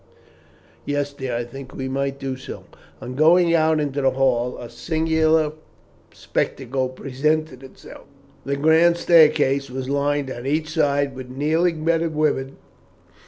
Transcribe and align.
"Yes, 0.83 1.13
dear, 1.13 1.35
I 1.35 1.43
think 1.43 1.75
we 1.75 1.87
might 1.87 2.17
do 2.17 2.35
so." 2.35 2.63
On 3.01 3.13
going 3.13 3.53
out 3.53 3.79
into 3.79 4.01
the 4.01 4.09
hall 4.09 4.57
a 4.57 4.67
singular 4.67 5.51
spectacle 6.11 6.89
presented 6.89 7.61
itself. 7.61 8.05
The 8.43 8.55
grand 8.57 8.97
staircase 8.97 9.69
was 9.69 9.89
lined 9.89 10.31
on 10.31 10.47
each 10.47 10.69
side 10.71 11.13
with 11.13 11.29
kneeling 11.29 11.85
men 11.85 12.01
and 12.01 12.15
women. 12.15 12.57